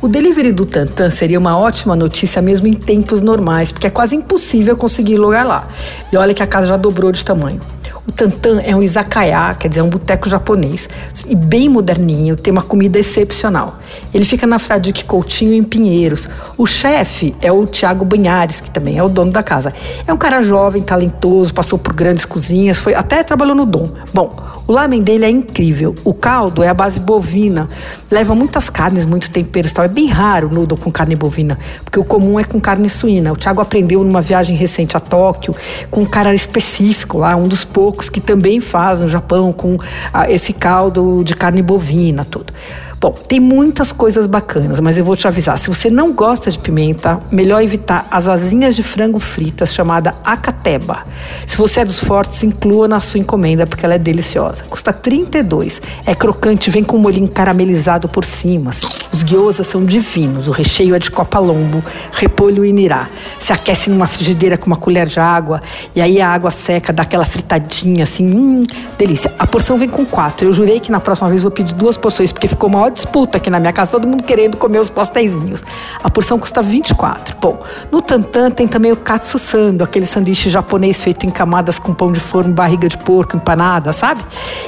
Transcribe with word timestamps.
O 0.00 0.06
delivery 0.06 0.52
do 0.52 0.64
Tantan 0.64 1.10
seria 1.10 1.40
uma 1.40 1.58
ótima 1.58 1.96
notícia 1.96 2.40
mesmo 2.40 2.68
em 2.68 2.72
tempos 2.72 3.20
normais, 3.20 3.72
porque 3.72 3.88
é 3.88 3.90
quase 3.90 4.14
impossível 4.14 4.76
conseguir 4.76 5.16
lugar 5.16 5.44
lá. 5.44 5.66
E 6.12 6.16
olha 6.16 6.32
que 6.32 6.42
a 6.42 6.46
casa 6.46 6.68
já 6.68 6.76
dobrou 6.76 7.10
de 7.10 7.24
tamanho. 7.24 7.60
O 8.06 8.12
Tantan 8.12 8.60
é 8.60 8.76
um 8.76 8.82
izakaya, 8.82 9.54
quer 9.54 9.66
dizer, 9.68 9.80
é 9.80 9.82
um 9.82 9.88
boteco 9.88 10.28
japonês, 10.28 10.88
e 11.26 11.34
bem 11.34 11.68
moderninho, 11.68 12.36
tem 12.36 12.52
uma 12.52 12.62
comida 12.62 12.96
excepcional. 12.96 13.76
Ele 14.14 14.24
fica 14.24 14.46
na 14.46 14.60
Fradique 14.60 15.04
Coutinho, 15.04 15.52
em 15.52 15.64
Pinheiros. 15.64 16.28
O 16.56 16.64
chefe 16.64 17.34
é 17.40 17.50
o 17.50 17.66
Tiago 17.66 18.04
Banhares, 18.04 18.60
que 18.60 18.70
também 18.70 18.96
é 18.96 19.02
o 19.02 19.08
dono 19.08 19.32
da 19.32 19.42
casa. 19.42 19.74
É 20.06 20.12
um 20.12 20.16
cara 20.16 20.42
jovem, 20.42 20.80
talentoso, 20.80 21.52
passou 21.52 21.78
por 21.78 21.92
grandes 21.92 22.24
cozinhas, 22.24 22.78
foi 22.78 22.94
até 22.94 23.22
trabalhou 23.24 23.54
no 23.54 23.66
Dom. 23.66 23.90
Bom, 24.14 24.34
o 24.66 24.72
lamen 24.72 25.02
dele 25.02 25.24
é 25.24 25.30
incrível. 25.30 25.94
O 26.04 26.14
caldo 26.14 26.62
é 26.62 26.68
a 26.68 26.74
base 26.74 27.00
bovina, 27.00 27.68
leva 28.10 28.34
muitas 28.34 28.70
carnes, 28.70 29.04
muito 29.04 29.30
temperos 29.30 29.72
tal. 29.72 29.84
É 29.84 29.88
bem 29.88 30.06
raro 30.06 30.48
o 30.48 30.52
noodle 30.52 30.78
com 30.78 30.90
carne 30.90 31.14
bovina, 31.14 31.58
porque 31.84 31.98
o 31.98 32.04
comum 32.04 32.38
é 32.38 32.44
com 32.44 32.60
carne 32.60 32.88
suína. 32.88 33.32
O 33.32 33.36
Tiago 33.36 33.60
aprendeu 33.60 34.02
numa 34.02 34.20
viagem 34.20 34.56
recente 34.56 34.96
a 34.96 35.00
Tóquio 35.00 35.54
com 35.90 36.02
um 36.02 36.06
cara 36.06 36.34
específico 36.34 37.18
lá, 37.18 37.36
um 37.36 37.46
dos 37.46 37.64
poucos 37.64 37.98
poucos 37.98 38.10
que 38.10 38.20
também 38.20 38.60
faz 38.60 39.00
no 39.00 39.08
Japão 39.08 39.52
com 39.52 39.78
ah, 40.12 40.30
esse 40.30 40.52
caldo 40.52 41.22
de 41.24 41.34
carne 41.34 41.62
bovina, 41.62 42.24
tudo. 42.24 42.52
Bom, 43.00 43.12
tem 43.12 43.38
muitas 43.38 43.92
coisas 43.92 44.26
bacanas, 44.26 44.80
mas 44.80 44.98
eu 44.98 45.04
vou 45.04 45.14
te 45.14 45.28
avisar. 45.28 45.56
Se 45.56 45.68
você 45.68 45.88
não 45.88 46.12
gosta 46.12 46.50
de 46.50 46.58
pimenta, 46.58 47.20
melhor 47.30 47.62
evitar 47.62 48.08
as 48.10 48.26
asinhas 48.26 48.74
de 48.74 48.82
frango 48.82 49.20
fritas 49.20 49.72
chamada 49.72 50.16
acateba. 50.24 51.04
Se 51.46 51.56
você 51.56 51.80
é 51.80 51.84
dos 51.84 52.00
fortes, 52.00 52.42
inclua 52.42 52.88
na 52.88 52.98
sua 52.98 53.20
encomenda 53.20 53.68
porque 53.68 53.84
ela 53.84 53.94
é 53.94 53.98
deliciosa. 53.98 54.64
Custa 54.64 54.92
32. 54.92 55.80
É 56.04 56.12
crocante, 56.12 56.70
vem 56.70 56.82
com 56.82 56.96
um 56.96 57.00
molhinho 57.00 57.28
caramelizado 57.28 58.08
por 58.08 58.24
cima. 58.24 58.70
Assim. 58.70 58.88
Os 59.12 59.22
guiosas 59.22 59.68
são 59.68 59.84
divinos. 59.84 60.48
O 60.48 60.50
recheio 60.50 60.96
é 60.96 60.98
de 60.98 61.12
copa 61.12 61.38
lombo, 61.38 61.84
repolho 62.12 62.64
e 62.64 62.72
nirá. 62.72 63.08
Se 63.38 63.52
aquece 63.52 63.90
numa 63.90 64.08
frigideira 64.08 64.58
com 64.58 64.66
uma 64.66 64.76
colher 64.76 65.06
de 65.06 65.20
água 65.20 65.62
e 65.94 66.00
aí 66.00 66.20
a 66.20 66.28
água 66.28 66.50
seca 66.50 66.92
dá 66.92 67.04
aquela 67.04 67.24
fritadinha 67.24 68.02
assim, 68.02 68.28
hum, 68.28 68.64
delícia. 68.98 69.32
A 69.38 69.46
porção 69.46 69.78
vem 69.78 69.88
com 69.88 70.04
quatro. 70.04 70.48
Eu 70.48 70.52
jurei 70.52 70.80
que 70.80 70.90
na 70.90 70.98
próxima 70.98 71.28
vez 71.28 71.42
vou 71.42 71.50
pedir 71.52 71.74
duas 71.74 71.96
porções 71.96 72.32
porque 72.32 72.48
ficou 72.48 72.68
uma 72.68 72.87
disputa 72.90 73.38
aqui 73.38 73.50
na 73.50 73.60
minha 73.60 73.72
casa, 73.72 73.90
todo 73.90 74.06
mundo 74.06 74.22
querendo 74.22 74.56
comer 74.56 74.78
os 74.78 74.90
pastéisinhos. 74.90 75.62
A 76.02 76.10
porção 76.10 76.38
custa 76.38 76.62
24. 76.62 77.36
Bom, 77.40 77.62
no 77.90 78.02
Tantan 78.02 78.50
tem 78.50 78.66
também 78.66 78.92
o 78.92 78.96
katsu 78.96 79.38
sando, 79.38 79.84
aquele 79.84 80.06
sanduíche 80.06 80.50
japonês 80.50 81.00
feito 81.02 81.26
em 81.26 81.30
camadas 81.30 81.78
com 81.78 81.94
pão 81.94 82.12
de 82.12 82.20
forno, 82.20 82.52
barriga 82.52 82.88
de 82.88 82.98
porco, 82.98 83.36
empanada, 83.36 83.92
sabe? 83.92 84.24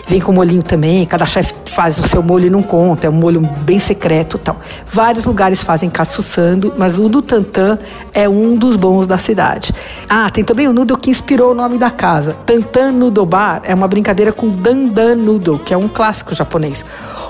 Vem 0.07 0.21
com 0.21 0.33
molhinho 0.33 0.63
também, 0.63 1.05
cada 1.07 1.27
chefe 1.27 1.55
faz 1.71 1.99
o 1.99 2.09
seu 2.09 2.23
molho 2.23 2.47
e 2.47 2.51
não 2.51 2.63
conta, 2.63 3.07
é 3.07 3.11
um 3.11 3.15
molho 3.15 3.41
bem 3.63 3.79
secreto 3.79 4.39
tal. 4.39 4.61
Vários 4.85 5.25
lugares 5.25 5.63
fazem 5.63 5.89
katsu 5.89 6.23
sando, 6.23 6.75
mas 6.77 6.99
o 6.99 7.09
do 7.09 7.23
Tantan 7.23 7.79
é 8.13 8.29
um 8.29 8.57
dos 8.57 8.77
bons 8.77 9.07
da 9.07 9.17
cidade. 9.17 9.73
Ah, 10.09 10.29
tem 10.31 10.45
também 10.45 10.67
o 10.67 10.73
noodle 10.73 10.99
que 10.99 11.11
inspirou 11.11 11.53
o 11.53 11.55
nome 11.55 11.79
da 11.79 11.91
casa. 11.91 12.37
Tantan 12.45 12.93
Noodle 12.93 13.25
Bar 13.25 13.63
é 13.65 13.75
uma 13.75 13.87
brincadeira 13.87 14.33
com 14.33 14.49
dandan 14.49 15.15
noodle, 15.15 15.59
que 15.59 15.73
é 15.73 15.77
um 15.77 15.89
clássico 15.89 16.35
japonês. 16.35 16.85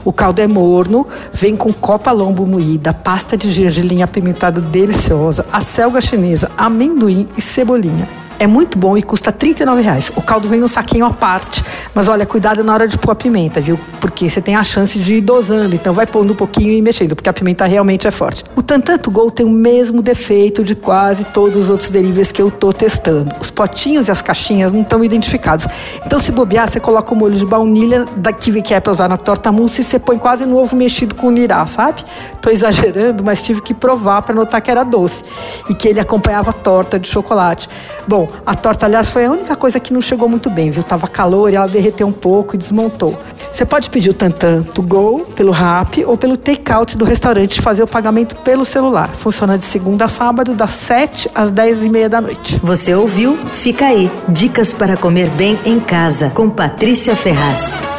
O 0.05 0.13
caldo 0.13 0.41
é 0.41 0.47
morno, 0.47 1.07
vem 1.33 1.55
com 1.55 1.73
copa 1.73 2.11
lombo 2.11 2.47
moída, 2.47 2.95
pasta 2.95 3.37
de 3.37 3.53
gergelim 3.53 4.03
apimentada 4.03 4.61
deliciosa, 4.61 5.45
a 5.53 5.61
selga 5.61 6.01
chinesa, 6.01 6.51
amendoim 6.57 7.29
e 7.37 7.43
cebolinha. 7.43 8.09
É 8.41 8.47
muito 8.47 8.79
bom 8.79 8.97
e 8.97 9.03
custa 9.03 9.31
R$ 9.31 9.55
reais. 9.83 10.11
O 10.17 10.23
caldo 10.23 10.49
vem 10.49 10.59
no 10.59 10.67
saquinho 10.67 11.05
à 11.05 11.11
parte, 11.11 11.63
mas 11.95 12.09
olha, 12.09 12.25
cuidado 12.25 12.65
na 12.65 12.73
hora 12.73 12.89
de 12.89 12.97
pôr 12.97 13.11
a 13.11 13.15
pimenta, 13.15 13.61
viu? 13.61 13.79
Porque 14.01 14.31
você 14.31 14.41
tem 14.41 14.57
a 14.57 14.65
chance 14.65 14.99
de 14.99 15.17
ir 15.17 15.21
dosando, 15.21 15.75
então 15.75 15.93
vai 15.93 16.07
pondo 16.07 16.33
um 16.33 16.37
pouquinho 16.37 16.73
e 16.73 16.81
mexendo, 16.81 17.15
porque 17.15 17.29
a 17.29 17.35
pimenta 17.35 17.67
realmente 17.67 18.09
é 18.09 18.11
forte. 18.11 18.43
O 18.57 18.63
Tantanto 18.63 19.11
Gol 19.11 19.31
tem 19.31 19.45
o 19.45 19.51
mesmo 19.51 20.01
defeito 20.01 20.65
de 20.65 20.75
quase 20.75 21.25
todos 21.25 21.55
os 21.55 21.69
outros 21.69 21.91
deliveries 21.91 22.33
que 22.33 22.41
eu 22.41 22.51
tô 22.51 22.73
testando. 22.73 23.31
Os 23.39 23.51
potinhos 23.51 24.09
e 24.09 24.11
as 24.11 24.23
caixinhas 24.23 24.73
não 24.73 24.81
estão 24.81 25.05
identificados. 25.05 25.67
Então, 26.07 26.19
se 26.19 26.33
bobear, 26.33 26.67
você 26.67 26.81
coloca 26.81 27.13
o 27.13 27.17
molho 27.17 27.35
de 27.35 27.45
baunilha 27.45 28.07
daqui 28.17 28.51
que 28.63 28.73
é 28.73 28.81
para 28.81 28.91
usar 28.91 29.07
na 29.07 29.19
torta 29.19 29.53
mousse 29.53 29.83
e 29.83 29.85
você 29.85 29.99
põe 29.99 30.17
quase 30.17 30.47
no 30.47 30.57
ovo 30.57 30.75
mexido 30.75 31.15
com 31.15 31.31
nirá, 31.31 31.67
sabe? 31.67 32.03
Tô 32.41 32.49
exagerando, 32.49 33.23
mas 33.23 33.43
tive 33.43 33.61
que 33.61 33.75
provar 33.75 34.23
para 34.23 34.35
notar 34.35 34.63
que 34.63 34.71
era 34.71 34.83
doce 34.83 35.23
e 35.69 35.75
que 35.75 35.87
ele 35.87 36.01
acompanhava 36.01 36.55
torta 36.55 36.99
de 36.99 37.07
chocolate. 37.07 37.69
Bom, 38.09 38.30
a 38.45 38.55
torta, 38.55 38.87
aliás, 38.87 39.11
foi 39.11 39.25
a 39.27 39.31
única 39.31 39.57
coisa 39.57 39.79
que 39.79 39.93
não 39.93 40.01
chegou 40.01 40.29
muito 40.29 40.51
bem, 40.51 40.71
viu? 40.71 40.83
Tava 40.83 41.07
calor 41.09 41.53
e 41.53 41.57
ela 41.57 41.67
derreteu 41.67 42.07
um 42.07 42.13
pouco 42.13 42.55
e 42.55 42.59
desmontou. 42.59 43.19
Você 43.53 43.65
pode 43.65 43.91
pedir 43.91 44.11
o 44.11 44.15
Tantan 44.15 44.63
to 44.63 44.83
go 44.83 45.27
pelo 45.35 45.53
Rap 45.53 46.05
ou 46.05 46.17
pelo 46.17 46.37
takeout 46.37 46.97
do 46.97 47.05
restaurante 47.05 47.57
e 47.57 47.63
fazer 47.63 47.83
o 47.83 47.87
pagamento 47.87 48.37
pelo 48.37 48.65
celular. 48.65 49.11
Funciona 49.11 49.59
de 49.59 49.65
segunda 49.65 50.05
a 50.05 50.09
sábado, 50.09 50.55
das 50.55 50.71
7 50.71 51.31
às 51.35 51.51
10 51.51 51.87
e 51.87 51.89
meia 51.89 52.09
da 52.09 52.21
noite. 52.21 52.61
Você 52.63 52.95
ouviu? 52.95 53.37
Fica 53.37 53.87
aí. 53.87 54.11
Dicas 54.29 54.73
para 54.73 54.97
comer 54.97 55.29
bem 55.31 55.59
em 55.65 55.81
casa, 55.81 56.31
com 56.31 56.49
Patrícia 56.49 57.17
Ferraz. 57.17 57.90